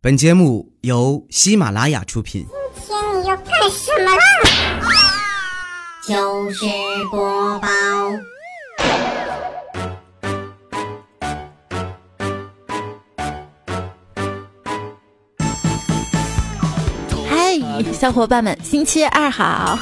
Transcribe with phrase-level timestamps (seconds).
[0.00, 2.46] 本节目由喜马拉雅出品。
[2.86, 4.22] 今天你要干什么啦？
[6.06, 6.64] 糗事
[7.10, 7.68] 播报，
[17.28, 19.76] 嗨，小伙伴们，星期二好！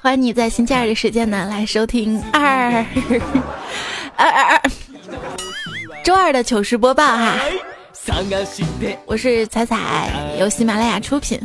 [0.00, 2.86] 欢迎你在星期二的时间呢来收听二二
[4.14, 4.62] 二二
[6.04, 7.34] 周二的糗事播报哈。
[9.04, 11.38] 我是彩彩，由喜马拉雅出品。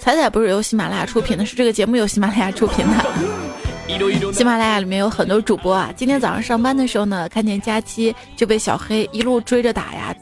[0.00, 3.04] 彩彩不是由喜马拉雅出品的，是这个节目由喜马拉雅出品的。
[4.32, 5.92] 喜马拉雅里面有很多主播啊。
[5.96, 10.14] 今天早上上班的时候呢，看见佳期就被小黑一路追着打呀，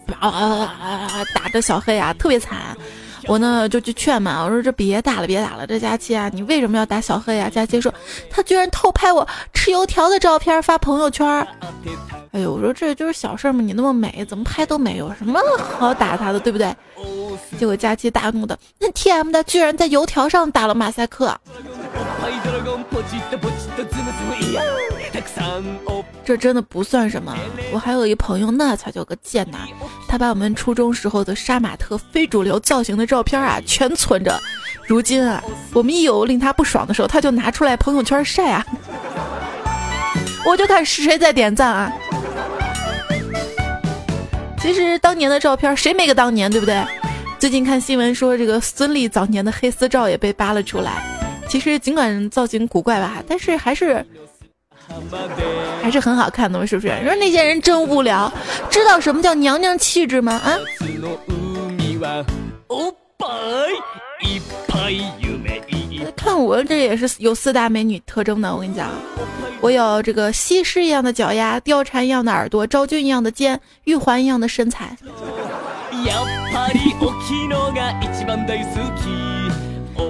[1.35, 2.77] 打着小黑啊，特别惨。
[3.27, 7.49] 我呢就去劝嘛，我说这别打了，别打了，这佳期啊，你为什么要打小黑啊？
[7.49, 7.93] 佳期说
[8.31, 11.27] 他居然偷拍我吃油条的照片发朋友圈。
[12.33, 15.39] 哎呦，我说这就是小事嘛，你那么美，怎么拍都没有什么
[15.79, 16.75] 好打他的，对不对？
[17.59, 21.39] 结果佳期大怒的，那 T M 的居然在油条上打了马赛克。
[26.25, 27.37] 这真的不算什么，
[27.73, 29.59] 我还有一朋友那才叫个贱呐，
[30.13, 34.39] 他把我们初中时候的杀马特非主流造型的照片啊全存着，
[34.87, 38.67] 如今啊，我们一有令他不爽的时候，他就拿出来朋友圈晒啊，
[40.45, 41.91] 我就看是谁在点赞啊。
[44.61, 46.85] 其实当年的照片谁没个当年，对不对？
[47.39, 51.03] 最近看新闻说这个孙俪早年的黑丝照也被扒了出来，
[51.49, 54.05] 其实尽管造型古怪吧，但是还是。
[55.83, 56.93] 还是很好看的，是不是？
[57.01, 58.33] 你说那些人真无聊，
[58.71, 60.41] 知道什么叫娘娘气质吗？
[60.45, 60.59] 啊！
[66.17, 68.91] 看我这也是有四大美女特征的，我跟你讲，
[69.61, 74.97] 我有这个西施一样的脚丫，貂蝉一样的耳朵，昭君一样的肩，玉环一样的身材。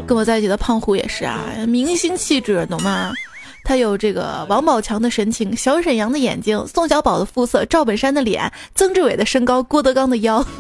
[0.07, 3.13] 跟我在一起的胖虎也是啊，明星气质，懂吗？
[3.65, 10.45] 他有这个王宝强的神情，小沈阳的眼睛，宋小宝的肤色，赵本山的脸，曾志伟的身高，郭德纲的腰，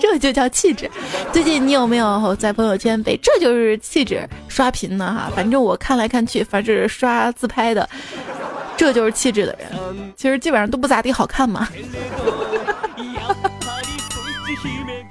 [0.00, 0.90] 这就叫气质。
[1.32, 5.14] 最近你有没有在朋友圈被“这就是气质”刷屏呢？
[5.14, 7.88] 哈，反正我看来看去，凡是刷自拍的
[8.76, 9.68] “这就是气质”的人，
[10.16, 11.68] 其实基本上都不咋地好看嘛。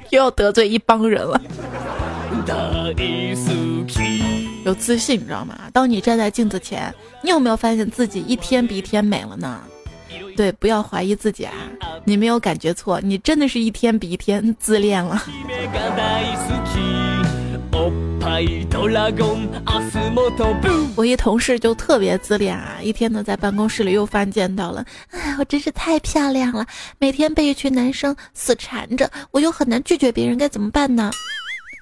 [0.09, 1.39] 又要得罪一帮人了。
[4.65, 5.55] 有自信，你知道吗？
[5.71, 9.61] 当你站在镜子前，你有没有发现自己一天比一天美了呢？
[10.35, 11.53] 对，不要怀疑自己啊！
[12.03, 15.23] 你没有感觉错，你真的是一天比一天自恋了。
[20.95, 26.65] 我一同事就特别自恋啊，一天呢在办公室里又犯贱到了，哎，我真是太漂亮了，
[26.97, 31.11] 每天被一群男生死缠着，我又很难拒绝别人，该怎么办呢？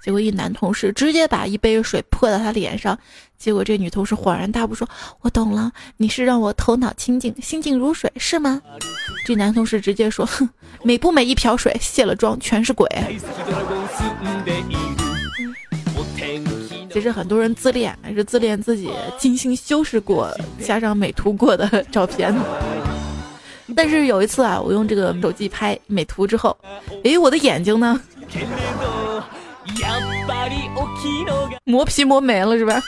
[0.03, 2.99] 结果一男同事直接把一杯水泼到他脸上，
[3.37, 4.87] 结果这女同事恍然大悟说
[5.21, 8.61] ：“我懂了，你是让我头脑清净，心静如水，是吗？”
[9.25, 10.49] 这男同事直接说：“哼，
[10.83, 12.85] 美不美一瓢水，卸了妆全是鬼。”
[16.91, 20.29] 其实很多人自恋，还是自恋自己精心修饰过、
[20.61, 22.35] 加上美图过的照片。
[23.75, 26.55] 但是有一次啊，我用这个手机拍美图之后，
[27.03, 27.99] 诶，我的眼睛呢？
[31.65, 32.81] 磨皮磨没了是吧？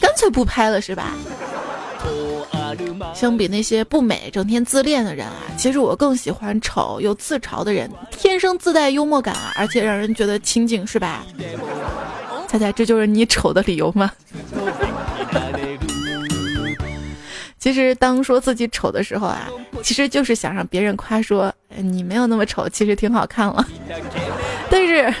[0.00, 1.14] 干脆不拍了是吧？
[3.14, 11.24] 相比那些不美、整天自恋的人啊，其实我更喜欢丑又自嘲的人，天生自带幽默感啊，而且让人觉得亲近，是吧？
[12.46, 14.12] 猜猜这就是你丑的理由吗？
[17.58, 19.48] 其实当说自己丑的时候啊，
[19.82, 23.66] 其实就是想让别人夸说你没有那么丑，其实挺好看了。
[24.70, 25.12] 但是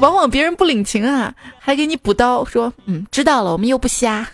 [0.00, 4.28] 往往别人不领情啊，还给你补刀说嗯知道了，我们又不瞎。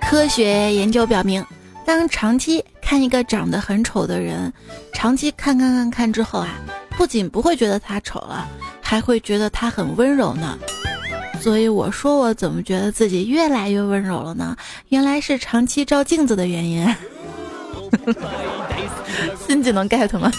[0.00, 1.44] 科学研究表明，
[1.86, 4.52] 当长期看一个长得很丑的人，
[4.92, 6.48] 长期看看看看之后啊，
[6.90, 8.46] 不仅不会觉得他丑了，
[8.82, 10.58] 还会觉得他很温柔呢。
[11.44, 14.56] 所以我说，我怎么觉得自己越来越温柔了呢？
[14.88, 16.88] 原来是长期照镜子的原因。
[19.46, 20.32] 新技能 get 吗？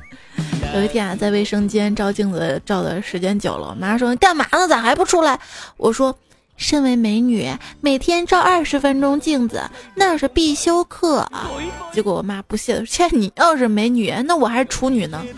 [0.74, 4.66] 有一天啊，在卫生间照镜子照的时间久了，我妈说：“你干嘛呢？
[4.66, 5.38] 咋还不出来？”
[5.76, 6.16] 我说
[6.56, 9.62] ：“身为美女，每天照二十分钟镜子，
[9.94, 11.50] 那是必修课啊。”
[11.92, 15.22] 结果我妈不屑的说：“切，你要是美女，那我还是处女呢。”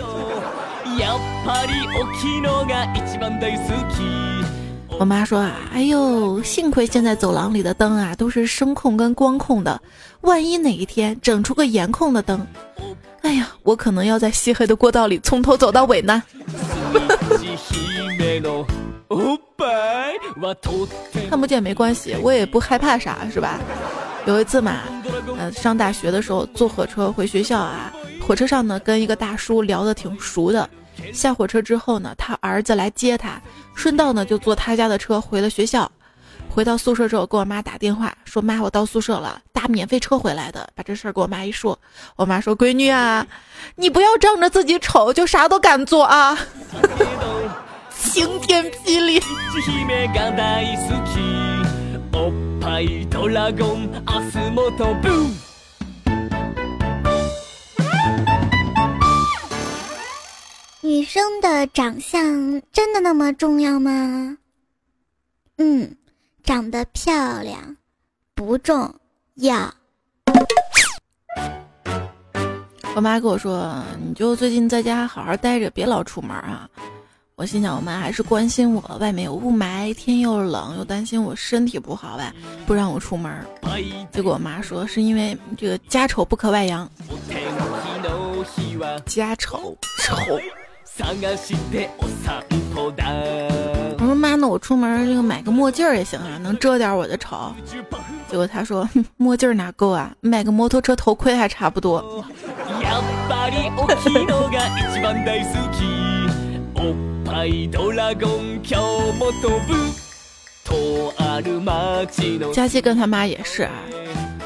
[4.99, 9.81] 我妈说啊，哎呦，幸亏现在走廊里的灯啊都是声控跟光控的，
[10.21, 12.47] 万一哪一天整出个颜控的灯，
[13.23, 16.23] 哎呀，我可能要在漆黑的过道里从头走到尾呢。
[21.29, 23.59] 看不见没关系，我也不害怕啥，是吧？
[24.27, 24.83] 有一次嘛，
[25.37, 27.93] 呃，上大学的时候坐火车回学校啊，
[28.25, 30.69] 火车上呢跟一个大叔聊得挺熟的。
[31.13, 33.41] 下火车之后呢，他儿子来接他，
[33.75, 35.91] 顺道呢就坐他家的车回了学校。
[36.49, 41.79] 回到宿舍之后，给我妈打电话说：“妈，我到宿舍了，搭免费车回来的。”把这事儿给我妈一说，
[42.15, 43.27] 我妈说：“闺女啊，
[43.77, 46.39] 你不要仗着自己丑就啥都敢做啊！”
[47.97, 49.19] 晴天霹雳。
[60.85, 64.37] 女生的长相真的那么重要吗？
[65.59, 65.97] 嗯，
[66.43, 67.77] 长得漂亮
[68.35, 68.93] 不重
[69.37, 69.73] 要。
[72.97, 76.69] 我妈跟我说：“你就最近在家好好待着，别老出门啊。”
[77.37, 82.35] 我心想，我妈还是关心我，外面有雾霾，天又冷，又担心我身体不好呗，
[82.67, 83.33] 不让我出门。
[84.11, 86.91] 结果我妈说是因为这个家丑不可外扬，
[89.07, 90.17] 家丑丑。
[93.99, 97.53] 我说妈，那我出门这个买个墨镜也行啊，能遮点我的丑。
[98.29, 98.87] 结果他说
[99.17, 102.25] 墨镜哪够啊，买个摩托车头盔还差不多。
[112.53, 113.73] 佳琪跟他妈也是啊，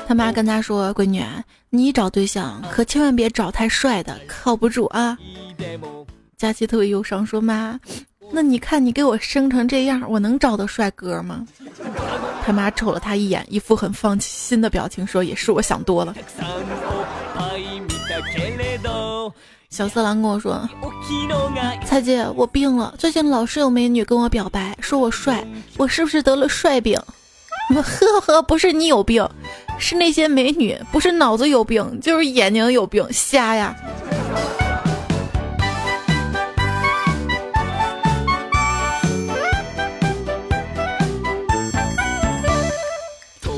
[0.06, 1.24] 他妈跟他说：“闺女，
[1.70, 5.18] 你找对象可千万别找太帅的，靠不住啊。”
[6.38, 7.80] 佳琪特别忧伤，说：“妈，
[8.30, 11.46] 那你看你给我生成这样，我能找到帅哥吗？”
[12.44, 16.14] 他妈瞅了他一眼，一副很放心的表情，说：“也是我想多了。”
[19.70, 20.68] 小色狼跟我说
[21.86, 25.42] ：“彩姐，我病了，最近老是有美女跟我表白，说我帅，
[25.78, 27.00] 我是不是得了帅病？”
[27.74, 27.82] 呵
[28.20, 29.26] 呵，不是你有病，
[29.78, 33.74] 是那些美女不是脑子有病，就是眼睛有病，瞎呀。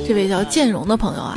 [0.08, 1.36] 这位叫建荣的朋友啊，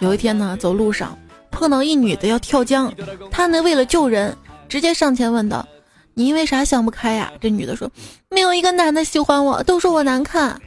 [0.00, 1.16] 有一天呢，走路上
[1.50, 2.92] 碰到一女的要跳江，
[3.30, 4.36] 他呢为了救人，
[4.68, 5.66] 直接上前问道
[6.12, 7.90] ：“你因为啥想不开呀？”这女的说
[8.28, 10.60] ：“没有一个男的喜欢我，都说我难看。”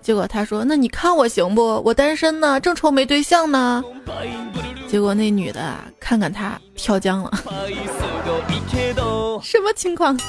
[0.00, 1.82] 结果他说：“那你看我行不？
[1.84, 3.84] 我单身呢，正愁没对象呢。”
[4.88, 7.30] 结果那女的啊，看看他跳江了，
[9.44, 10.18] 什么情况？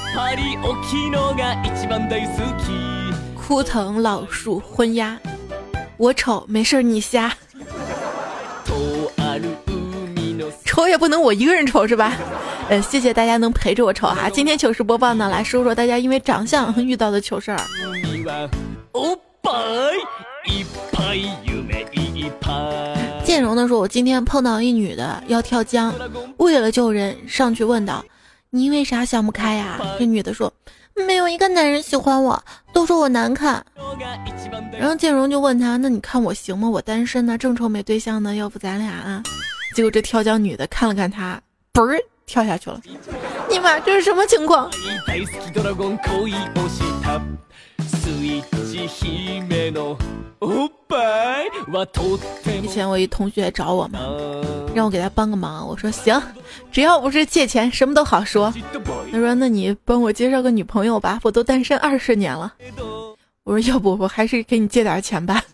[3.33, 5.17] 枯藤老树昏鸦。
[5.97, 7.35] 我丑没事儿，你瞎，
[10.63, 12.15] 丑也不能我一个人丑是吧？
[12.69, 14.29] 呃，谢谢大家能陪着我丑哈。
[14.29, 17.57] 今天糗事播报呢，来说说大家因为长相遇到的糗事儿。
[23.23, 25.91] 建荣的说，我今天碰到一女的要跳江，
[26.37, 28.05] 为了救人，上去问道
[28.51, 30.53] ：“你为啥想不开呀？”这女的说。
[31.05, 32.41] 没有一个男人喜欢我，
[32.73, 33.63] 都说我难看。
[34.71, 36.69] 然后建荣就问他：“那你看我行吗？
[36.69, 39.21] 我单身呢，正愁没对象呢，要不咱俩啊？”
[39.75, 41.39] 结果这跳江女的看了看他，
[41.73, 42.81] 嘣儿跳下去了。
[43.49, 44.69] 尼玛，这是什么情况？
[52.61, 53.99] 以前我一同学找我嘛，
[54.73, 55.67] 让我给他帮个忙。
[55.67, 56.21] 我说行，
[56.71, 58.53] 只要不是借钱，什么都好说。
[59.11, 62.53] 他说那你帮我介绍个女朋友吧，我都单身二十年了。
[63.43, 65.41] 我说要不我还是给你借点钱吧。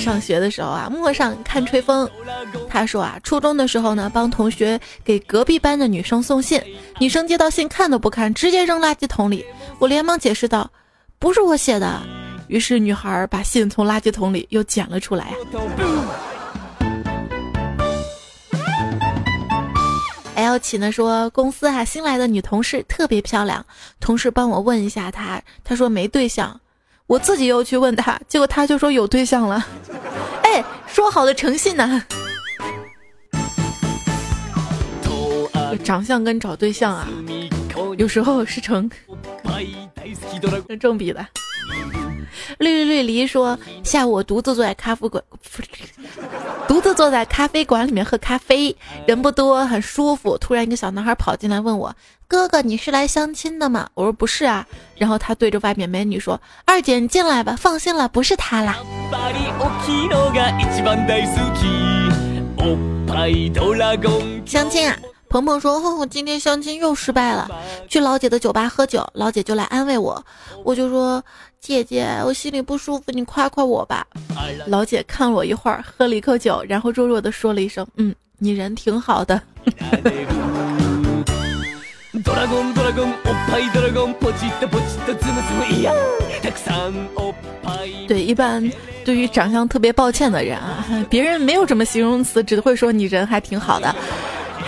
[0.00, 2.08] 上学的时候啊，陌上看吹风。
[2.68, 6.60] 他说啊，初中的时候呢，帮同学给隔壁班的女生送信，
[6.98, 9.44] 女生接到信看都不看，直接扔垃圾桶里。
[9.78, 10.70] 我连忙解释道
[11.20, 12.00] ：“不是我写的。”
[12.48, 15.34] 于是女孩把信从垃圾桶里又捡了出来。
[20.34, 23.64] L 起呢说，公司啊新来的女同事特别漂亮，
[24.00, 26.58] 同事帮我问一下她，她说没对象。
[27.10, 29.66] 我自己又去问他，结果他就说有对象了。
[30.44, 32.00] 哎，说好的诚信呢？
[35.82, 37.08] 长相跟找对象啊，
[37.98, 38.88] 有时候是成
[40.78, 41.26] 正比的。
[42.58, 45.22] 绿绿绿梨说，下午我独自坐在咖啡馆，
[46.68, 48.74] 独自坐在咖啡馆里面喝咖啡，
[49.06, 50.36] 人不多，很舒服。
[50.38, 51.94] 突然，一个小男孩跑进来问我
[52.28, 58.78] ：“哥哥，你是来相亲的吗？”我说：“不是啊。”然后他对着外面美女说：“二姐，你进来吧，放心了，不是他啦。”
[64.46, 64.96] 相亲啊。
[65.28, 67.48] 鹏鹏说：“哼我今天相亲又失败了，
[67.88, 70.24] 去老姐的酒吧喝酒，老姐就来安慰我，
[70.64, 71.22] 我就说
[71.60, 74.06] 姐姐，我心里不舒服，你夸夸我吧。”
[74.66, 79.40] 老姐看了我一会儿，喝了一口酒，然后弱弱的说了一声：“嗯，你人挺好的。
[88.08, 88.72] ”对，一般
[89.04, 93.94] 对于长相特别抱歉的人啊，别人没有什么形容词，只会说你人还挺好的。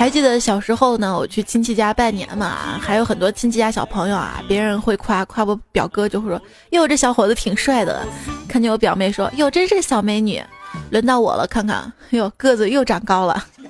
[0.02, 8.04] 还记得小时候呢，我去亲戚家拜年嘛，还有很多亲戚家小朋友啊，别人会夸夸我表哥，就会说哟这小伙子挺帅的。
[8.48, 10.42] 看见我表妹说哟真是小美女。
[10.90, 13.46] 轮到我了，看看哟个子又长高了。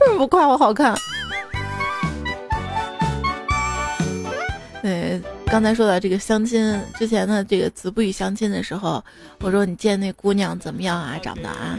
[0.00, 0.96] 为什么不夸我好看？
[4.80, 9.04] 对，刚才说到这个相亲之前的这个子不语相亲的时候，
[9.40, 11.18] 我说你见那姑娘怎么样啊？
[11.22, 11.78] 长得啊？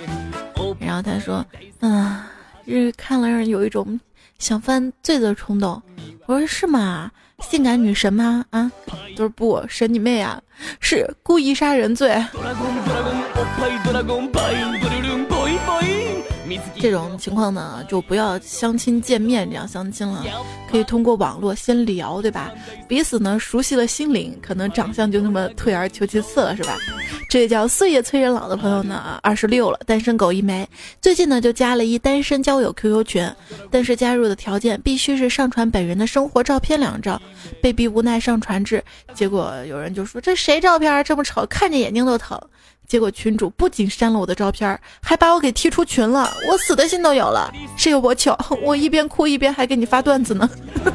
[0.95, 1.45] 然后他说
[1.81, 2.21] ：“嗯，
[2.65, 3.99] 就是看了让人有一种
[4.39, 5.81] 想犯罪的冲动。”
[6.25, 7.11] 我说：“是吗？
[7.41, 8.45] 性感女神吗？
[8.51, 10.41] 啊？”他说：“不，神你妹啊！
[10.79, 12.15] 是故意杀人罪。”
[16.79, 20.23] 这种情况呢，就不要相亲见面这样相亲了，
[20.69, 22.51] 可以通过网络先聊，对吧？
[22.87, 26.77] 彼此呢熟悉了心灵，可能长相就那么退而求其次了，是吧？
[27.29, 30.67] 这位叫岁月催人老的朋友呢，二十六了，单身狗一枚，
[31.01, 33.29] 最近呢就加了一单身交友 QQ 群，
[33.69, 37.21] 但是加入的条件必须是上传本人的生活照片两张，
[37.61, 38.83] 被逼无奈上传至，
[39.13, 42.39] 结果有人就说这谁照片这么丑，看着眼睛都疼。
[42.87, 47.51] 结果群主不仅删了我的照片，还把我给踢出群了，我死的心都有了。
[47.77, 50.49] 是有我糗， 我一边哭一边还给你发段子呢。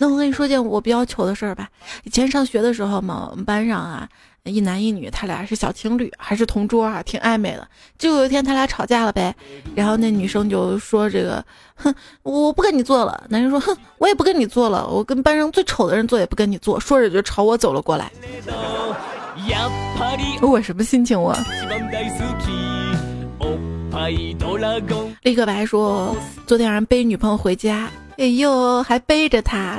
[0.00, 1.68] 那我跟你说件我比较糗的事儿吧。
[2.04, 4.08] 以前上学的时候嘛，我们班上啊。
[4.48, 7.02] 一男一女，他俩是小情侣，还是同桌啊？
[7.02, 7.68] 挺暧昧的。
[7.98, 9.34] 就有一天他俩吵架了呗，
[9.74, 18.10] 然后那女生就说：“这个，哼，我不跟你做了。”男生说：“哼，我也不跟你做了，我跟班上最丑的人做也不跟你做。”说着就朝我走了过来。
[20.40, 21.36] 我什么心情我？
[25.22, 29.78] 立刻白说：“昨天晚上背女朋友回家，哎呦，还背着她。”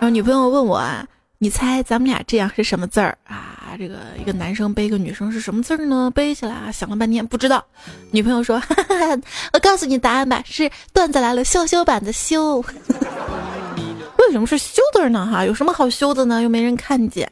[0.00, 1.06] 然后女朋友问我啊。
[1.40, 3.57] 你猜咱们俩这样是什么字儿啊？
[3.76, 6.10] 这个一个男生背一个女生是什么字儿呢？
[6.14, 7.64] 背起来啊，想了半天不知道。
[8.10, 9.20] 女朋友说：“哈哈
[9.52, 12.64] 我告诉你答案吧，是段子来了羞羞版的羞。
[14.18, 15.26] 为什么是羞字呢？
[15.30, 16.42] 哈，有什么好羞的呢？
[16.42, 17.30] 又没人看见。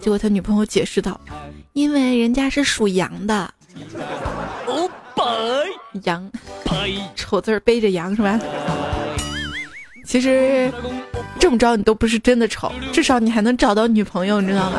[0.00, 1.20] 结果他女朋友解释道：
[1.74, 3.52] 因为人家是属羊的。
[4.66, 5.24] 哦，白
[6.04, 6.30] 羊，
[7.14, 8.38] 丑字背着羊是吧？
[10.10, 10.68] 其实。”
[11.38, 14.78] 这么着你都不是真的丑，至少你还能找到女朋友，你知道吗？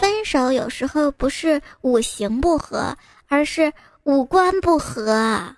[0.00, 2.94] 分手有时候不是五行不合，
[3.28, 3.72] 而是
[4.02, 5.54] 五官不合。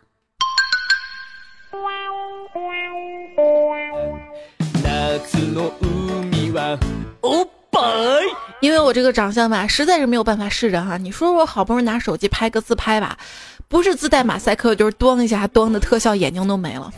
[8.60, 10.96] 因为我这个长相吧，实在是没有办法试着哈。
[10.96, 13.18] 你说我好不容易拿手机拍个自拍吧。
[13.68, 16.92] 不是自带马赛克，就是咣一下，咣的特效，眼睛都没了。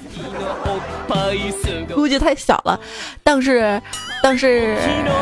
[1.94, 2.78] 估计太小了，
[3.22, 3.80] 但是，
[4.22, 4.76] 但是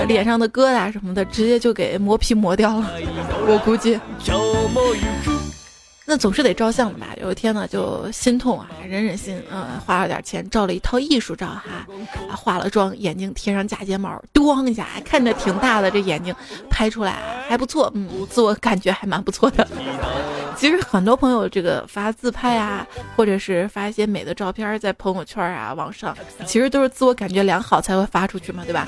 [0.09, 2.91] 脸上的疙瘩什么的，直接就给磨皮磨掉了。
[3.47, 3.99] 我估计，
[6.09, 7.09] 那总是得照相的吧？
[7.21, 11.85] 有一天呢，就心痛啊，忍忍心，嗯，花了点钱照了一套艺术照哈，
[12.37, 16.33] 化了妆，眼睛贴上假睫毛，咣一下，看着挺大的这眼睛，
[16.71, 19.67] 拍出来还不错，嗯，自我感觉还蛮不错的。
[20.57, 28.87] 其实很多朋友这个发自拍啊，或者是发一些美的照片在朋友圈啊、网上，其实都是自我感觉良好才会发出去嘛，对吧？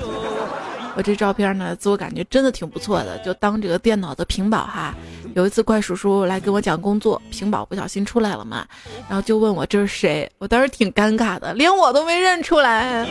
[0.99, 4.93] 我这照片呢，自我感觉真的挺不错的，就当这个电脑的屏保哈。
[5.33, 8.67] 有一次怪叔叔来跟我讲工作，屏保不小心出来了嘛，
[9.07, 13.07] 然后就问我这是谁，我当时挺尴尬的，连我都没认出来。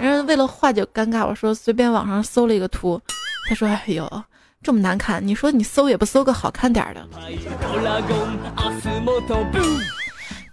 [0.00, 2.98] 人为了化解尴尬，我说随便网上搜了一个图，
[3.46, 4.10] 他说哎呦。
[4.62, 7.06] 这么难看，你说你搜也不搜个好看点的。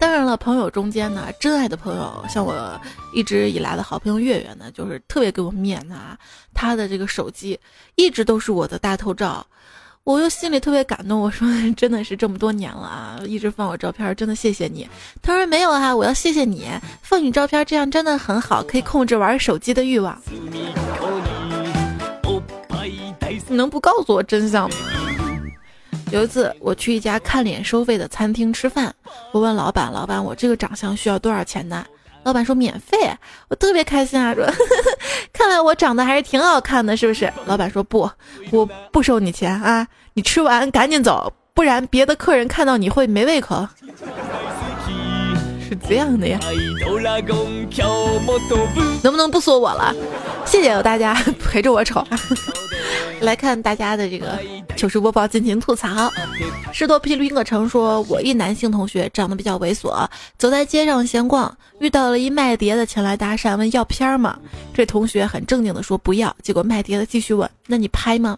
[0.03, 2.53] 当然了，朋友中间呢，真爱的朋友，像我
[3.13, 6.17] 一直以来的好朋友月月呢，就是特别给我面子啊。
[6.53, 7.57] 他的这个手机
[7.95, 9.47] 一直都是我的大头照，
[10.03, 14.85] 我又心里特别感动，我说 真的是这么多年了啊，一直放我照片，真的谢谢你。
[15.21, 16.67] 他说没有啊，我要谢谢你
[17.01, 20.21] 放你照片，这样真的很好，可以控制玩手机的欲望。
[23.47, 24.75] 你能不告诉我真相吗？
[26.13, 28.93] 有一次我去一家看脸收费的餐厅吃饭，
[29.31, 31.83] 我问老板，老板我这个长相需要多少钱呢？
[32.21, 32.95] 老板说免费，
[33.47, 34.57] 我特别开心啊，说呵呵
[35.33, 37.33] 看来我长得还是挺好看的，是不是？
[37.47, 38.07] 老板说不，
[38.51, 43.67] 我不收你钱啊，你吃完赶紧走，不然别的客人看到你会没胃口。
[45.67, 46.39] 是这样的呀，
[49.01, 49.91] 能不能不说我了？
[50.45, 52.05] 谢谢大家陪着我瞅。
[53.23, 54.37] 来看大家的这个
[54.75, 56.11] 糗事播报，尽情吐槽。
[56.73, 60.05] 士多啤梨葛城说：“我一男性同学长得比较猥琐，
[60.37, 64.37] 走在街上闲逛，遇到了一卖碟的前来搭讪，问要片吗？
[64.73, 66.35] 这同学很正经的说不要。
[66.43, 68.37] 结果卖碟的继续问：那你拍吗？”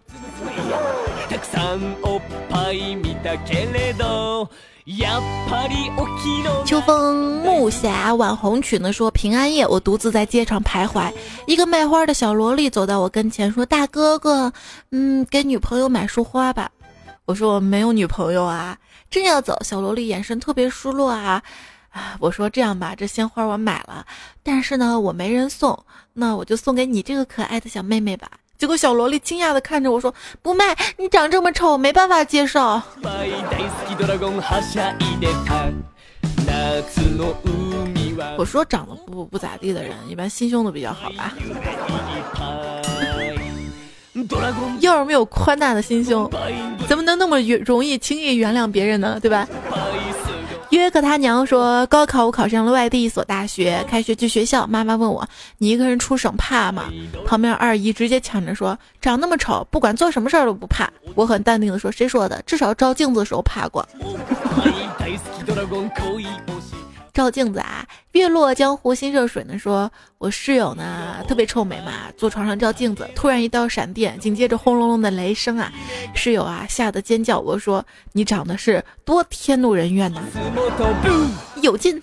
[6.64, 11.12] 秋风暮霞晚红曲呢说平安夜，我独自在街上徘徊，
[11.48, 14.54] 一个卖花的小萝莉走到我跟前说：“大哥哥，
[14.92, 16.70] 嗯，给女朋友买束花吧。”
[17.26, 18.78] 我说：“我没有女朋友啊。”
[19.10, 21.42] 正要走，小萝莉眼神特别失落啊
[21.90, 22.16] 啊！
[22.20, 24.06] 我说：“这样吧，这鲜花我买了，
[24.44, 32.82] 但是呢，我没人送，那我就送给你这个可爱的小妹妹吧。”结果小萝莉惊讶的看着我说：“不卖，你长这么丑，没办法接受。”
[38.38, 41.34] 我说长得不不咋地的人，一般心胸都比较好吧。
[44.80, 46.30] 要是没有宽大的心胸，
[46.88, 49.20] 怎么能那么容易轻易原谅别人呢？
[49.22, 49.46] 对吧？
[50.70, 56.86] 约克他娘说：“高考我考上了外地一所大学，开学去学校，妈妈问我：你一个人出省怕吗？
[57.26, 60.90] 旁边二姨直接抢着说：长那么丑，不管做什么事儿都不怕。
[61.14, 62.42] 我很淡定的说：谁说的？
[62.44, 63.88] 至少照镜子的时候怕过。”
[67.16, 67.88] 照镜子啊！
[68.12, 69.58] 月落江湖心热水呢。
[69.58, 75.72] 说我室友呢特别臭美嘛，坐床上照镜子，突然一道闪电，紧接着轰隆隆的雷声啊！
[76.14, 77.40] 室友啊吓得尖叫。
[77.40, 80.22] 我说你长得是多天怒人怨呐！
[81.62, 82.02] 有劲。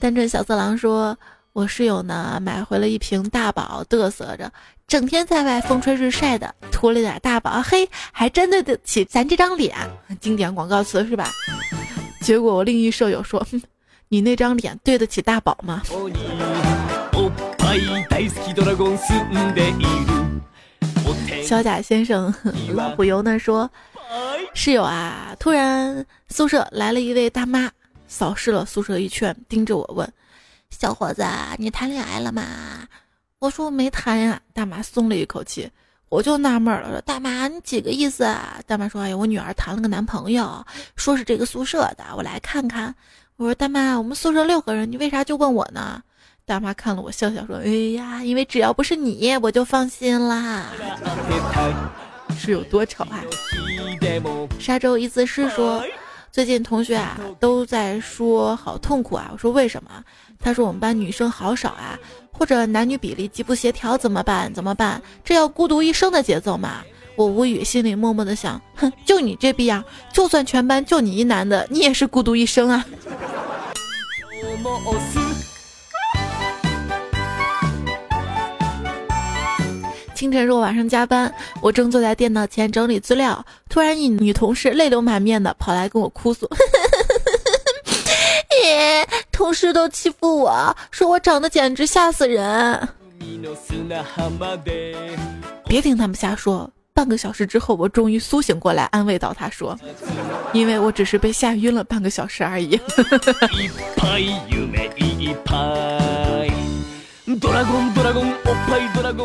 [0.00, 1.16] 单纯小色狼说。
[1.54, 4.50] 我室友呢买回了一瓶大宝，嘚瑟着，
[4.86, 9.74] 整天在外风吹日晒的，涂了点大宝，嘿，还真对得起咱这张脸，
[10.20, 11.30] 经典广告词是吧？
[12.20, 13.44] 结果我另一舍友说，
[14.08, 15.82] 你那张脸对得起大宝吗？
[21.42, 22.32] 小贾先生
[22.74, 23.68] 老虎油呢说，
[24.54, 27.70] 室友啊，突然宿舍来了一位大妈，
[28.06, 30.10] 扫视了宿舍一圈，盯着我问。
[30.70, 31.26] 小伙子，
[31.58, 32.42] 你谈恋爱了吗？
[33.38, 34.40] 我说我没谈呀。
[34.52, 35.70] 大妈松了一口气，
[36.08, 38.60] 我就纳闷了，说大妈你几个意思啊？
[38.66, 40.64] 大妈说，哎呀，我女儿谈了个男朋友，
[40.96, 42.94] 说是这个宿舍的，我来看看。
[43.36, 46.02] 我说大妈，我们宿舍六个人，你为啥就问我呢？
[46.46, 50.66] 大妈看了我笑笑说，哎呀，因为只要不是你，我就放心啦。
[52.38, 53.22] 是有多丑啊？
[54.58, 55.84] 沙洲一字诗说。
[56.30, 60.02] 最近同学啊都在说好痛苦啊，我说为什么？
[60.40, 61.96] 他说我们班女生好少啊，
[62.36, 64.52] 或者男女比例极不协调怎么办？
[64.52, 65.00] 怎么办？
[65.24, 66.82] 这要孤独一生的节奏吗？
[67.16, 72.84] 我无语，心里默默的想，哼，就你这逼样，就算全班就你一男的，你也是孤独一生啊。
[80.14, 86.48] 清晨若晚上加班，我正坐在电脑前整理资料，突然一女同事泪流满面的跑来跟我哭诉
[88.64, 92.88] ：“耶， 同事都欺负我，说我长得简直吓死人。”
[95.66, 96.70] 别听他们瞎说。
[96.94, 99.76] 半个小时之后，我终于苏醒过来，安慰到他说
[100.54, 102.78] ：“因为我只是被吓晕了半个小时而已。”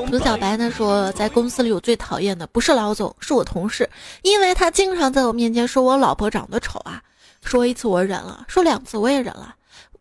[0.09, 3.87] 卢小白呢说，在公司里我最讨厌的不是老总，是我同事，
[4.23, 6.99] 因为他经常在我面前说我老婆长得丑啊。
[7.43, 9.53] 说一次我忍了，说两次我也忍了，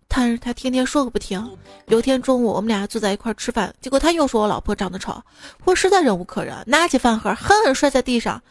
[0.08, 1.56] 但是他天天说个不停。
[1.86, 5.22] 有天中午我们俩坐在一块吃饭，结果他又说我老婆长得丑，
[5.64, 8.42] 我实在忍无可忍，拿起饭盒狠狠摔在地上。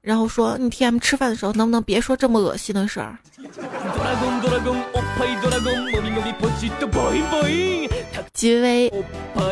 [0.00, 3.18] 然后说你 T M 吃饭的时候能不能别说这么恶心的事儿？
[8.32, 8.92] 吉威，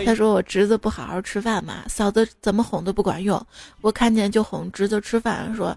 [0.04, 3.44] 他说我侄子不好好吃饭嘛，嫂子怎么哄都不管用，
[3.80, 5.76] 我看见就哄侄子吃饭，说，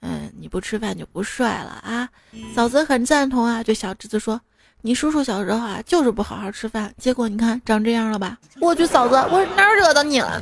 [0.00, 2.08] 嗯，你不吃饭就不帅了啊。
[2.54, 4.40] 嫂子很赞同啊，对小侄子说，
[4.86, 8.38] 你叔叔小时候啊，就是不好好吃饭，结果你看长这样了吧？
[8.60, 10.40] 我去，嫂子，我哪惹到你了？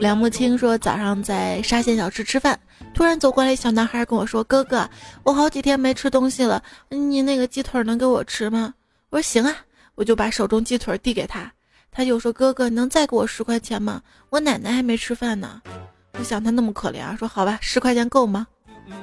[0.00, 2.60] 梁木清说，早上在沙县小吃吃饭，
[2.92, 4.86] 突然走过来小男孩跟我说：“哥哥，
[5.22, 8.74] 我好几天没吃东西了，你那个鸡腿能给我吃吗？”
[9.08, 9.56] 我说：“行啊。”
[9.96, 11.50] 我就把手中鸡腿递给他，
[11.90, 14.02] 他就说：“哥哥，能再给我十块钱吗？
[14.28, 15.62] 我奶奶还没吃饭呢。”
[16.18, 18.46] 我想他那么可怜啊，说：“好吧，十块钱够吗？”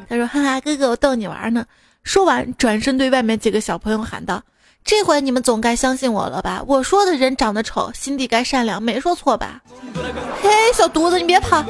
[0.07, 1.65] 他说：“哈哈，哥哥，我逗你玩呢。”
[2.03, 4.41] 说完，转身对外面几个小朋友喊道
[4.83, 6.63] ：“这回你们总该相信我了吧？
[6.65, 9.61] 我说的人长得丑，心地该善良，没说错吧？”
[10.41, 11.63] 嘿，小犊子，你别跑！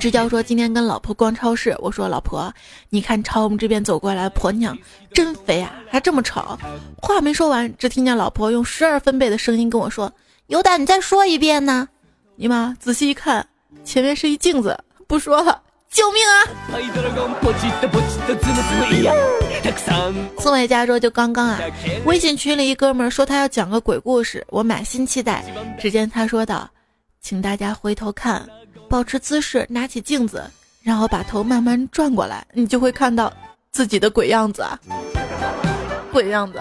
[0.00, 2.52] 支教说今天跟老婆逛超市，我说老婆，
[2.88, 4.76] 你看朝我们这边走过来婆娘
[5.12, 6.58] 真肥啊，还这么丑。
[6.96, 10.12] 话没说完，只听见老婆用十二分贝的声音跟我说
[10.52, 11.88] ：“有胆你再说一遍呢。”
[12.36, 13.46] 尼玛，仔细一看，
[13.84, 14.78] 前面是一镜子。
[15.06, 16.44] 不说了，救命啊！
[20.38, 21.58] 宋伟家说就刚刚啊，
[22.04, 25.42] 微信群里一哥们说他要讲个鬼故事，我满心期待。
[25.80, 26.68] 只见他说道
[27.22, 28.46] ：“请大家回头看。”
[28.90, 30.44] 保持姿势，拿起镜子，
[30.82, 33.32] 然后把头慢慢转过来，你就会看到
[33.70, 34.78] 自己的鬼样子啊！
[36.12, 36.60] 鬼样子。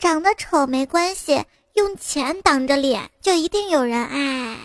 [0.00, 4.56] 长得丑没关系，用钱挡着脸就一定有人爱。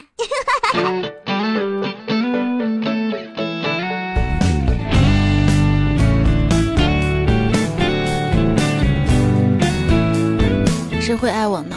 [11.02, 11.76] 谁会爱我呢？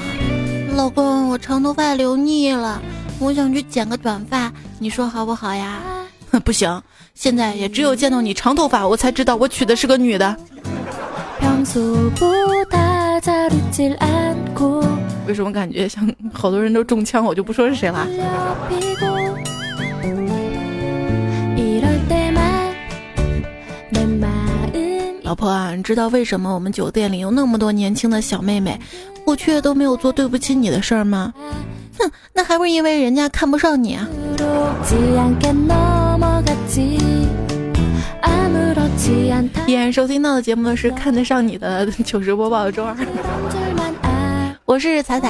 [0.76, 2.80] 老公，我长头发留腻了，
[3.18, 5.82] 我想去剪个短发，你说好不好呀？
[6.44, 6.80] 不行，
[7.12, 10.36] 现在也只有见到你长头发，我才知道我娶的是个女的。
[15.26, 17.24] 为什么感觉像好多人都中枪？
[17.24, 18.06] 我就不说是谁了。
[25.22, 28.80] 老婆啊，你知道为什么我们酒店里有那么多年轻的小妹妹，
[29.26, 31.34] 我却都没有做对不起你的事儿吗？
[31.98, 34.08] 哼，那还不是因为人家看不上你啊！
[39.66, 42.96] 依然收听到的节目是看得上你的 糗事播报周二，
[44.64, 45.28] 我是彩彩。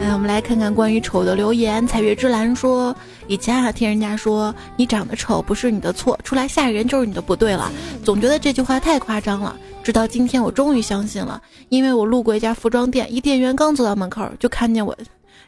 [0.00, 1.86] 来，我们来看看关于丑的留言。
[1.86, 2.94] 彩月之蓝说。
[3.26, 7.70] 以前啊，听人家说你长得丑不是你的错，出来吓人就是你的不对了，
[8.04, 9.54] 总觉得这句话太夸张了。
[9.84, 14.96] 直到今天，我终于相信了，因为我路过一家服装店，一店员刚走到门口就看见我，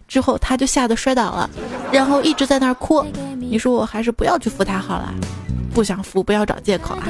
[0.07, 1.51] 之后他就吓得摔倒了，
[1.91, 3.05] 然后一直在那儿哭。
[3.37, 5.13] 你说我还是不要去扶他好了，
[5.75, 7.09] 不想扶不要找借口啊。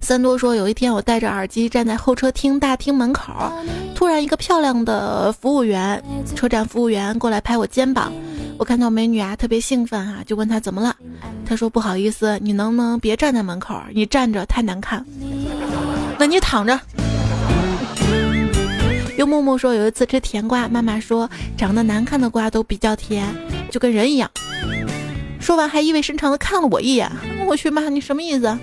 [0.00, 3.32] 三多说，有一天我戴着耳机站在候车厅大厅门口，
[3.94, 6.02] 突然一个漂亮的服务员，
[6.34, 8.12] 车站服务员过来拍我肩膀。
[8.58, 10.94] 我看到美女啊，特别兴奋啊，就问她怎么了。
[11.46, 13.80] 她说不好意思，你能不能别站在门口？
[13.94, 15.04] 你站着太难看。
[16.18, 16.78] 那你躺着。
[19.16, 23.32] 幽默默说有一次吃甜瓜，妈妈说长得难看的瓜都比较甜，
[23.70, 24.28] 就跟人一样。
[25.42, 27.10] 说完还意味深长的看了我一眼。
[27.46, 28.56] 我去妈，你什么意思？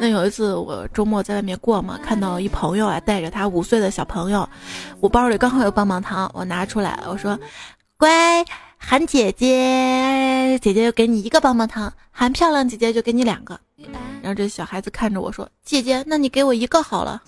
[0.00, 4.48] 那有一次我周末在外面过嘛，看到一朋友啊带着他五岁的小朋友，
[5.00, 7.38] 我包里刚好有棒棒糖，我拿出来，我说
[7.96, 8.44] ：“乖，
[8.76, 13.58] 喊姐姐，姐姐就给你一个棒棒糖；喊漂亮姐姐就给你两个。”
[14.22, 17.22] 然后这小孩子看着我说：“姐姐，那你给我一个好了。”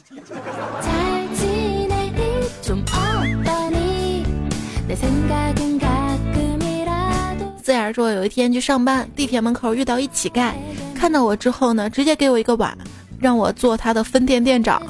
[7.63, 10.53] 自然说有一天去上班，地铁门口遇到一乞丐。
[10.95, 12.77] 看到我之后呢，直接给我一个碗，
[13.19, 14.83] 让我做他的分店店长，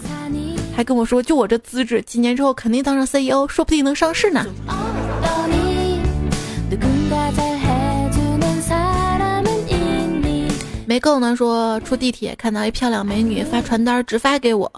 [0.75, 4.46] 还跟我说，就我这资质，几年之后肯定当上 CEO，说不定能上市呢。
[10.90, 14.68] 没够呢，说出地铁看到一漂亮美女发传单直发给我，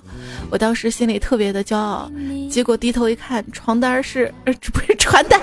[0.50, 2.12] 我当时心里特别的骄傲，
[2.50, 5.40] 结果低头一看，床单是，呃，不是传单，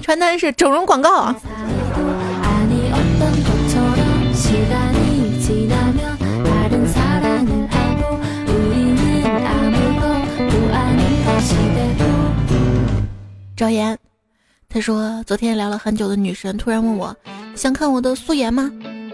[0.00, 1.36] 传单是整容广告啊。
[13.54, 13.98] 赵岩，
[14.70, 17.14] 他说昨天聊了很久的女神突然问我，
[17.58, 18.70] 想看我的素颜吗？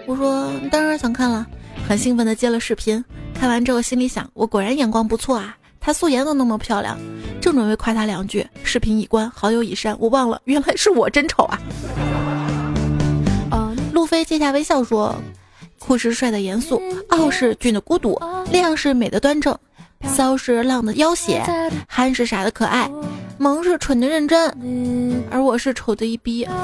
[0.06, 1.46] 我说当然想看了，
[1.88, 3.02] 很兴奋的接了视频。
[3.32, 6.98] 看完之后心里想，我果然眼光不错啊，她素颜都那么漂亮，
[7.40, 11.58] 正准备夸她两句，视频已关，好友已删，我忘了，原来是我真丑啊。
[13.94, 15.14] 路飞接下微笑说
[15.80, 19.56] ：“酷是帅的严肃，傲是俊的孤独，亮是美的端正，
[20.04, 21.42] 骚是浪的妖邪，
[21.88, 22.90] 憨是傻的可爱，
[23.38, 26.46] 萌是蠢的认真，而我是丑的一逼。”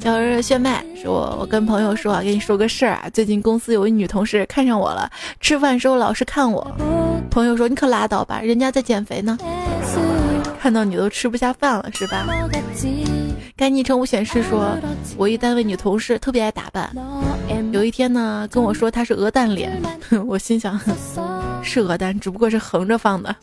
[0.00, 5.10] 小日炫迈说：“我跟朋友说啊，跟你说个事儿啊，最近公司有一女同事看上我了，
[5.40, 6.66] 吃饭时候老是看我。
[7.30, 9.36] 朋友说你可拉倒吧，人家在减肥呢。
[10.58, 12.26] 看到你都吃不下饭了是吧？”
[13.56, 14.74] 该昵称无显示说
[15.18, 16.90] ：“我一单位女同事特别爱打扮，
[17.72, 19.70] 有一天呢跟我说她是鹅蛋脸，
[20.26, 20.80] 我心想
[21.62, 23.36] 是鹅蛋，只不过是横着放的。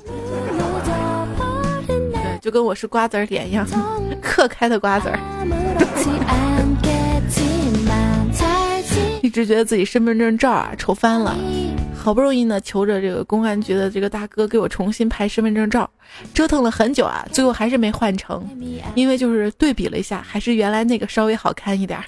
[2.48, 3.68] 就跟我是瓜子脸一样，
[4.24, 5.20] 刻开的瓜子儿。”
[9.22, 11.36] 一直觉得自己身份证照啊丑翻了，
[11.94, 15.90] 好不容易呢求着这个公安局的这个大哥给我重新拍身份证照，
[16.34, 18.42] 折腾了很久啊，最后还是没换成，
[18.96, 22.00] 因为就是对比了一下，还是原来那个稍微好看一点。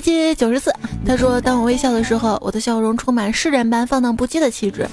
[0.00, 0.72] 七七九十四，
[1.06, 4.88] 他说：“当我微笑的时候，我的笑容充满诗人般放荡不羁的气质。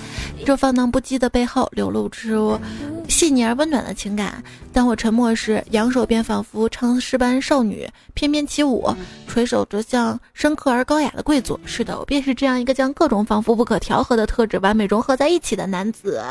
[0.45, 2.59] 这放荡不羁的背后，流露出
[3.07, 4.43] 细腻而温暖的情感。
[4.71, 8.87] 当我沉默时，扬手便仿佛唱诗般少女翩翩起舞，
[9.27, 11.59] 垂手则像深刻而高雅的贵族。
[11.65, 16.21] 是的，我便是这样一个将各种仿佛不可调和的特质完美融合在一起的男子。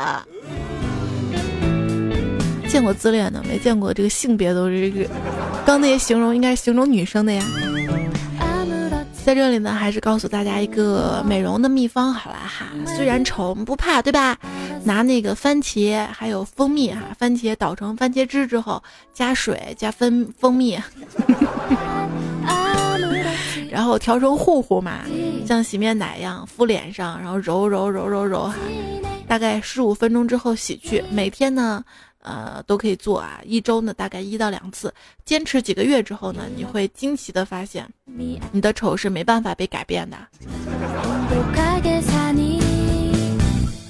[2.67, 5.09] 见过自恋的，没见过这个性别都是。
[5.65, 7.43] 刚那些形容应该是形容女生的呀。”
[9.25, 12.67] 在这里呢，还是告诉大家一个美容的秘方好了哈。
[12.95, 14.37] 虽然丑不怕，对吧？
[14.83, 18.83] 拿那个番茄还有蜂蜜哈，番茄捣成番茄汁之后，
[19.15, 20.79] 加水加蜂蜂蜜，
[23.71, 24.99] 然后调成糊糊嘛，
[25.47, 28.53] 像洗面奶一样敷脸上，然后揉揉揉揉揉哈，
[29.27, 31.03] 大概十五分钟之后洗去。
[31.09, 31.83] 每天呢。
[32.25, 37.87] 呃，都可以做啊，一周呢大概一到两次，坚持几个月之后呢，你会惊奇的发现，
[38.51, 40.17] 你的丑是没办法被改变的。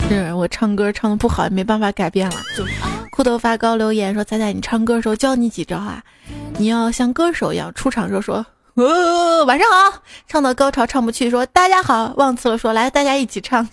[0.08, 2.36] 是我唱歌唱的不好，也没办法改变了。
[3.12, 6.04] 裤头发高留言说：“彩彩，你唱歌的时候教你几招啊？
[6.58, 8.46] 你要像歌手一样出场时候说，
[8.76, 13.68] 哦，晚上好，唱到高潮唱不去说大家好，忘词了说来大家一起唱，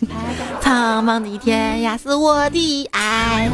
[0.60, 3.50] 苍茫的天涯是我的爱。”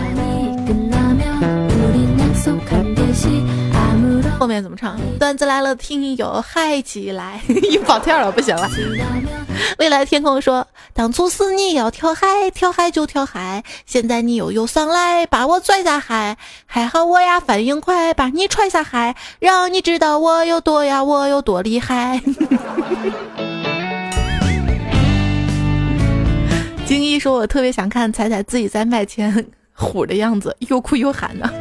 [4.49, 4.99] 后面怎么唱？
[5.19, 8.67] 段子来了，听友嗨起来， 一跑调了，不行了。
[9.77, 22.19] 未来天空说，当初是你要跳海，跳海就跳海，现在你又又上来把我拽下海，还好我呀反应快，把你踹下海，让你知道我有多呀，我有多厉害。
[26.87, 31.53] 金一说，我特别想看彩彩自己在麦前虎的样子，又哭又喊的。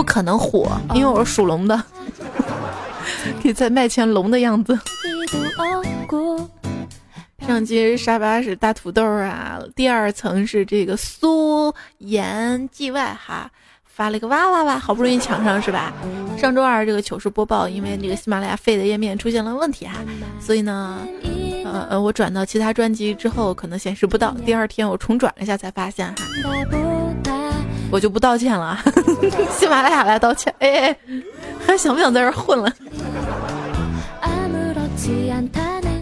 [0.00, 1.76] 不可能火，因为我是属龙的，
[3.42, 4.78] 可以在麦前龙的样子。
[7.46, 13.50] 上期沙发是大土豆啊，第二层是这个苏颜季外哈，
[13.84, 15.92] 发了一个哇哇哇，好不容易抢上是吧？
[16.38, 19.96] 上周二这个糗事播报，因为这个喜马拉雅废的页面出现了问题哈，
[20.40, 21.06] 所以呢，
[21.66, 26.24] 呃呃，我转到其他专辑之后可能显示不到，第二天我重转了一下才发现哈。
[27.90, 28.78] 我就不道歉了，
[29.58, 30.54] 喜马拉雅来道歉。
[30.60, 30.96] 哎哎，
[31.66, 32.72] 还想不想在这混了？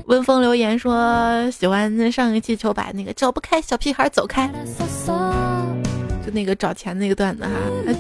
[0.07, 4.51] 温风留言说喜欢上一期求把那个找不开小屁孩走开，
[6.25, 7.51] 就那个找钱那个段子哈，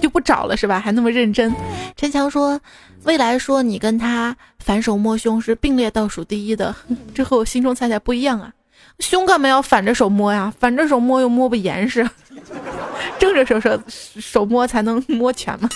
[0.01, 0.81] 就不找了是吧？
[0.81, 1.55] 还那么认真。
[1.96, 2.59] 陈强说
[3.05, 6.74] 未来说你跟他反手摸胸是并列倒数第一的，
[7.14, 8.53] 这和我心中猜猜不一样啊。
[9.01, 10.53] 胸干嘛要反着手摸呀？
[10.59, 12.09] 反着手摸又摸不严实。
[13.18, 15.68] 正着手手手摸才能摸全吗？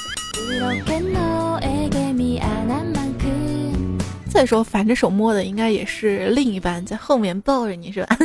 [4.30, 8.16] 再说反着手摸的应该也是另一半在后面抱着你是吧？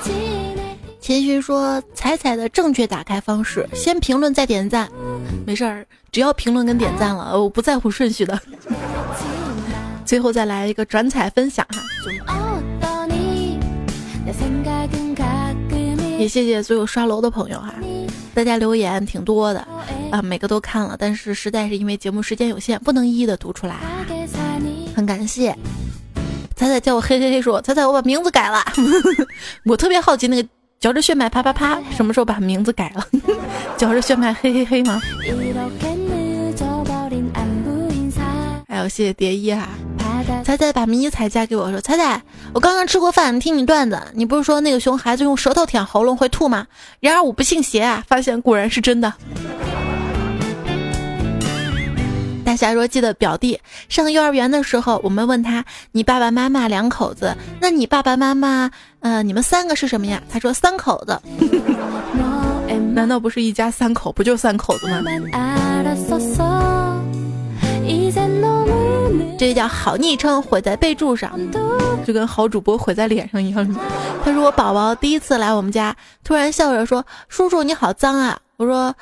[1.00, 4.90] 秦勋说：“彩彩的正确打开方式，先评论再点赞。
[5.46, 8.36] 没事儿，只要评论跟点赞了，我不在乎顺序的。
[10.04, 11.80] 最后再来一个转彩分享哈。”
[16.18, 17.72] 也谢谢所有刷楼的朋友哈，
[18.36, 19.66] 大家留言挺多的
[20.10, 23.76] 啊，每个都看了，但是实在是因为节目时间有限，不能一一的读出来，
[24.94, 25.56] 很感谢。
[26.54, 28.62] 彩彩叫我嘿嘿嘿说，彩彩我把名字改了，
[29.64, 30.46] 我特别好奇那个
[30.78, 33.06] 嚼着血脉啪啪啪什么时候把名字改了？
[33.78, 35.00] 嚼着血脉嘿嘿嘿吗？
[38.68, 39.66] 还有谢谢蝶衣哈，
[40.44, 46.66] 彩彩把迷彩嫁给我说：“彩彩，我刚刚吃过饭，听你段子，你不是说那个熊孩子用舌头舔喉咙会吐吗？
[47.00, 49.12] 然而我不信邪啊，发现果然是真的。”
[52.44, 53.58] 大侠说：“记得表弟
[53.88, 60.22] 上幼儿园的时候，我们问他，你爸爸妈妈两口子，那你爸爸妈妈，呃，你们三个是什么呀？
[60.30, 61.20] 他说三口子。
[62.94, 65.02] 难道不是一家三口，不就三口子吗？
[69.38, 71.38] 这叫好昵称毁在备注上，
[72.04, 73.78] 就跟好主播毁在脸上一样。
[74.24, 75.94] 他说我宝宝第一次来我们家，
[76.24, 78.38] 突然笑着说：叔叔你好脏啊！
[78.56, 78.94] 我说。”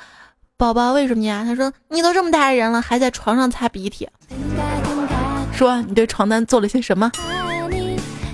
[0.57, 1.43] 宝宝为什么呀？
[1.45, 4.07] 他说你都这么大人了，还在床上擦鼻涕。
[5.51, 7.11] 说你对床单做了些什么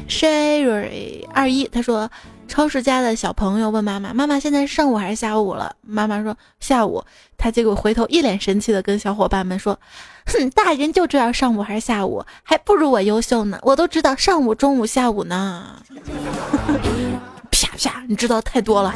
[0.08, 2.08] ？Sherry 二一他说，
[2.52, 7.02] 超市家的小朋友问妈妈：“妈妈现在上午还是下午了？”妈妈说：“下午。”
[7.40, 9.80] 他结果回头一脸神气的跟小伙伴们说
[10.28, 13.58] ：“哼，大人就知道上午还是下午，还不如我优秀呢。
[13.62, 15.82] 我都知道上午、中午、下午呢。
[17.50, 18.94] ”啪啪，你知道太多了。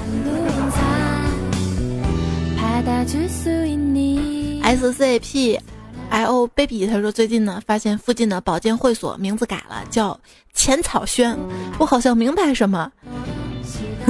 [4.64, 10.20] S C P，I O baby，他说最近呢，发现附近的保健会所名字改了，叫
[10.54, 11.38] 浅草轩。
[11.80, 12.92] 我好像明白什么，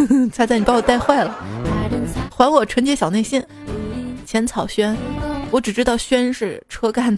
[0.31, 1.35] 猜猜你把我带坏了，
[2.35, 3.43] 还我纯洁小内心。
[4.25, 4.95] 浅草轩，
[5.51, 7.17] 我只知道轩是车干。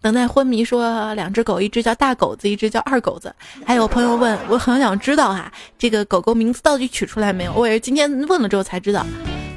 [0.00, 3.32] 等待昏迷说两只狗，一只叫大狗子，一只叫二狗子。
[3.64, 7.52] 还有朋友问我，很想知道哈，这个狗狗名字到底取出来没有？
[7.54, 9.06] 我也是今天问了之后才知道，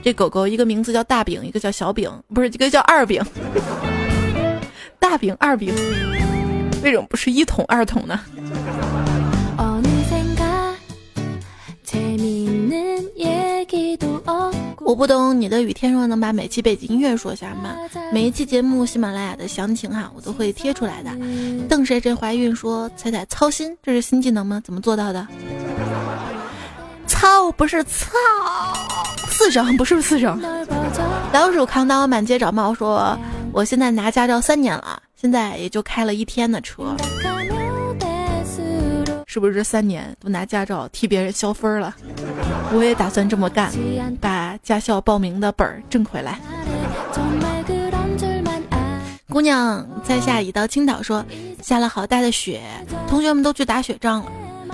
[0.04, 3.24] 这狗狗一个名字叫大饼，一个叫小饼，不是一个叫二饼。
[5.00, 5.74] 大饼二饼，
[6.84, 8.20] 为什么不是一桶二桶呢？
[14.86, 17.76] 我不懂你的雨天若能把每期背景音乐说下吗？
[18.14, 21.10] 每一期节目喜马拉雅的详情哈，我都会贴出来的。
[21.68, 24.62] 邓谁谁怀孕说彩彩操心，这是新技能吗？
[24.64, 25.28] 怎么做到的？
[27.08, 28.12] 操不是操，
[29.28, 30.40] 四声不是四声。
[31.34, 33.18] 老鼠扛刀满街找猫说，
[33.52, 36.96] 我现在拿驾照三年了，现在也就开了一天的车。
[39.28, 41.94] 是不是这三年都拿驾照替别人消分了？
[42.72, 43.70] 我也打算这么干，
[44.22, 46.40] 把驾校报名的本儿挣回来。
[49.30, 51.24] 姑娘在下已到青岛，说
[51.62, 52.62] 下了好大的雪，
[53.08, 54.32] 同学们都去打雪仗了，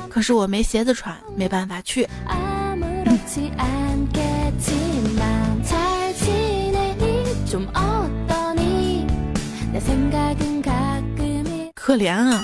[0.09, 2.07] 可是我没鞋子穿，没办法去。
[11.75, 12.41] 可怜啊。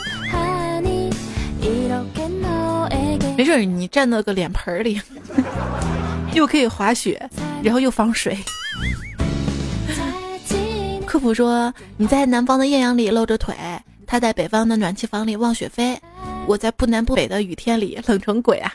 [3.38, 5.00] 没事，你站到个脸盆里，
[6.34, 7.30] 又可以滑雪，
[7.64, 8.38] 然后又防水。
[11.06, 13.56] 科普说，你在南方的艳阳里露着腿，
[14.06, 16.00] 他在北方的暖气房里望雪飞，
[16.46, 18.72] 我在不南不北的雨天里 冷成鬼啊！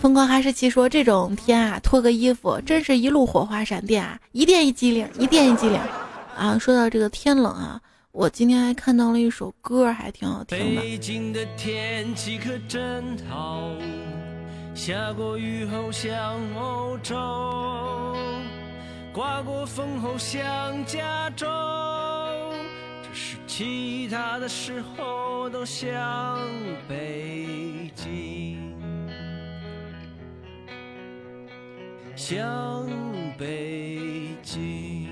[0.00, 5.78] 疯狂哈士奇说，这种天啊，脱个衣服真是一路火花闪电啊，一电一激灵，一电一激灵
[6.36, 6.56] 啊！
[6.58, 7.80] 说到这个天冷啊。
[8.12, 10.80] 我今天还看到了一首歌，还挺好听的。
[10.82, 13.70] 北京的天气可真好，
[14.74, 17.14] 下过雨后像欧洲，
[19.12, 21.46] 刮过风后像加州，
[23.02, 26.40] 只是其他的时候都像
[26.88, 28.74] 北京，
[32.16, 32.88] 像
[33.38, 35.06] 北京。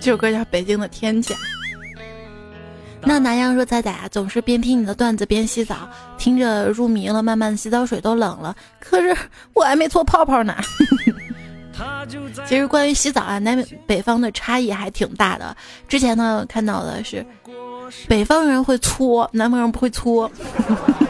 [0.00, 1.32] 这首歌叫《北京的天气》。
[3.02, 8.54] 那南阳说：“仔仔啊，总是边听你的段子边洗澡，听着入迷了，慢慢洗澡水都冷了。
[8.78, 9.16] 可是
[9.54, 10.54] 我还没搓泡泡呢。
[12.46, 15.56] 其实关于洗澡啊，南北方的差异还挺大的。
[15.88, 17.24] 之前呢看到的是，
[18.06, 20.30] 北方人会搓，南方人不会搓。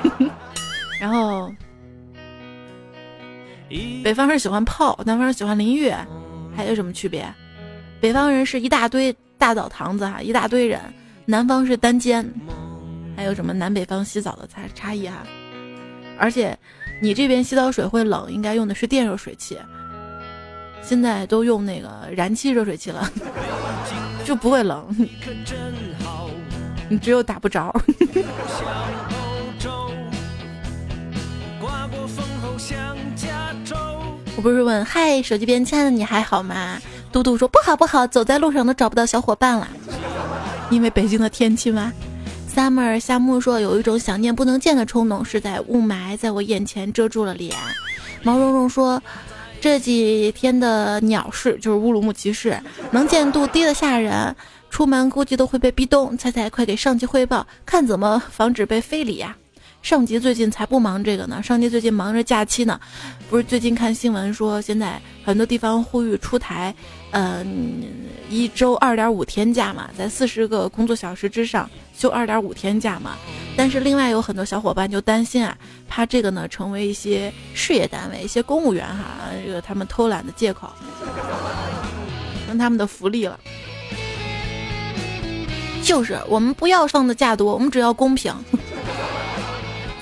[1.00, 1.53] 然后，
[4.05, 5.92] 北方人喜欢泡，南方人喜欢淋浴，
[6.57, 7.26] 还有什么区别？
[8.00, 10.81] 北方人是一大堆大澡堂子哈，一大堆人。”
[11.31, 12.29] 南方是单间，
[13.16, 15.23] 还有什么南北方洗澡的差差异哈？
[16.19, 16.59] 而且
[17.01, 19.57] 你这边洗澡水会冷，应该用的是电热水器，
[20.83, 23.09] 现在都用那个燃气热水器了，
[24.27, 24.85] 就不会冷。
[26.90, 27.73] 你只有打不着。
[34.37, 36.76] 我不是问嗨，手机边亲爱的你还好吗？
[37.12, 39.68] 嘟嘟说不好不好，走在路上都找不到小伙伴了。
[40.71, 41.93] 因为北京的天气吗
[42.55, 47.55] ？Summer 夏木说有一种想念不能见的冲动，是在雾霾在我眼前遮住了脸。
[48.23, 49.03] 毛茸茸说
[49.61, 52.59] 这几天的鸟市就是乌鲁木齐市，
[52.93, 54.35] 能见度低的吓人。
[54.71, 56.16] 出门估计都会被壁咚。
[56.16, 59.37] 猜猜，快给上级汇报，看怎么防止被非礼呀？
[59.83, 62.78] 上级最近才不忙这个呢，上级最近忙着假期呢。
[63.28, 66.74] 不是最近看新闻说，现在很多地方呼吁出台，
[67.12, 67.83] 嗯，
[68.28, 73.16] 一周二点五天假嘛，在四十个工作小时之上休二点五天假嘛。
[73.57, 75.57] 但是另外有很多小伙伴就担心啊，
[75.89, 79.05] 怕这个呢成为一些事业单位、一些公务员哈，
[79.45, 80.70] 这个他们偷懒的借口，
[82.47, 83.39] 成他们的福利了。
[85.83, 88.33] 就是我们不要放的假多，我们只要公平。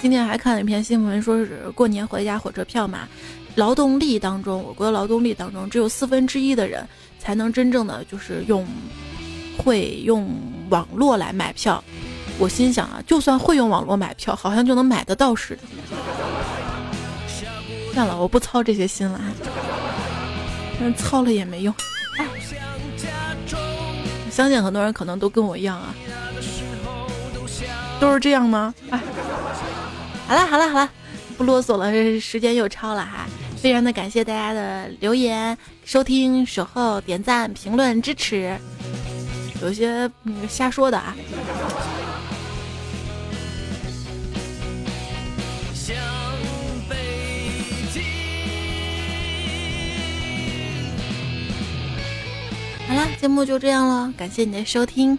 [0.00, 3.00] 今天还看了一篇新闻，说是过年回家火车票嘛，
[3.56, 6.86] 劳动力当中，我国的劳动力当中，只有四分之一的人
[7.18, 8.64] 才能真正的就是用
[9.58, 10.30] 会用
[10.70, 11.82] 网络来买票。
[12.38, 15.62] 我心想啊，就算会用网络买票，好像就能买得到似的。
[17.92, 19.20] 算了，我不操这些心了，
[20.78, 21.74] 但操了也没用。
[22.16, 22.24] 哎
[24.30, 25.92] 相信很多人可能都跟我一样啊，
[27.98, 28.72] 都是这样吗？
[28.90, 29.00] 哎。
[30.28, 30.90] 好了好了好了，
[31.38, 33.26] 不啰嗦了，时间又超了哈，
[33.56, 35.56] 非常的感谢大家的留言、
[35.86, 38.54] 收听、守候、点赞、评论、支持，
[39.62, 40.10] 有些
[40.46, 41.16] 瞎说的啊。
[52.86, 55.18] 好了，节目就这样了，感谢你的收听，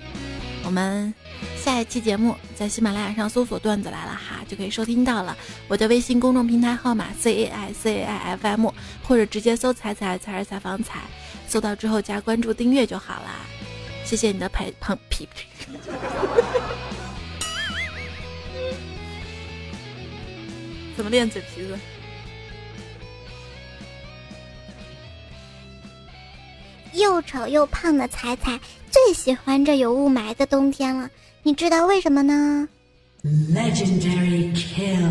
[0.64, 1.12] 我们。
[1.60, 5.38] 下一期节目在喜马拉雅上搜索“段子来了”哈，就可以收听到了。
[5.68, 8.72] 我的微信公众平台号码 c a i c a i f m，
[9.04, 11.02] 或者直接搜“彩彩彩儿采访彩”，
[11.48, 13.42] 搜到之后加关注订阅就好啦。
[14.06, 15.48] 谢谢你的陪捧皮皮。
[20.96, 21.78] 怎么练嘴皮子？
[27.00, 28.60] 又丑又胖的彩彩
[28.92, 31.10] 最喜欢这有雾霾的冬天了。
[31.44, 32.68] 你知道为什么呢
[33.24, 35.10] ？Legendary kill。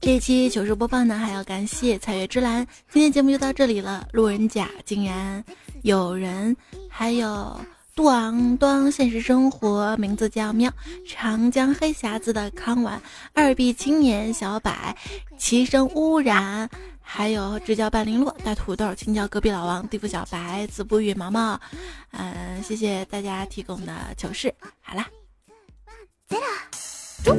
[0.00, 2.66] 这一期糗事播报呢，还要感谢彩月之蓝。
[2.90, 4.08] 今天节目就到这里了。
[4.12, 5.44] 路人甲竟然
[5.82, 6.56] 有人，
[6.88, 7.60] 还有
[7.94, 10.72] 杜昂端现实生活名字叫喵，
[11.06, 13.02] 长江黑匣子的康婉，
[13.34, 14.72] 二 B 青年小柏，
[15.36, 16.70] 齐声污染。
[17.10, 21.58] 还有直角半零落，大土豆，青椒隔壁老王，地府小白，子不语，毛毛，
[22.12, 24.54] 嗯，谢谢大家提供的糗事。
[24.82, 25.08] 好啦，
[27.24, 27.34] 中，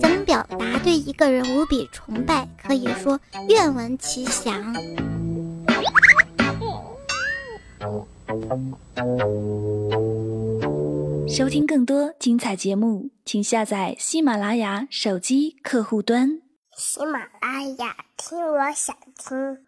[0.00, 2.48] 怎么表达对一个人无比崇拜？
[2.60, 4.74] 可以说愿闻其详。
[11.28, 16.40] 收听更多精彩节目，请下载喜马拉雅手机客户端。
[16.76, 17.96] 喜马拉雅，
[18.26, 19.66] 听我想听。